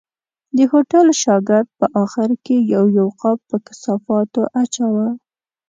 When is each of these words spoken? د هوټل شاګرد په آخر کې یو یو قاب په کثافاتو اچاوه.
د 0.55 0.59
هوټل 0.71 1.07
شاګرد 1.21 1.67
په 1.79 1.85
آخر 2.03 2.29
کې 2.45 2.55
یو 2.73 2.83
یو 2.97 3.07
قاب 3.21 3.39
په 3.49 3.57
کثافاتو 3.67 4.41
اچاوه. 4.61 5.07